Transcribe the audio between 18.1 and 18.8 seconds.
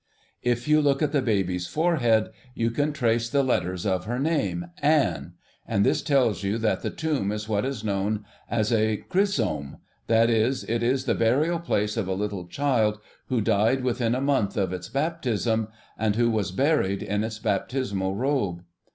robe.